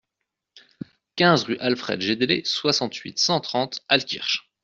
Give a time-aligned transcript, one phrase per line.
[1.15, 4.49] quinze rue Alfred Jédélé, soixante-huit, cent trente, Altkirch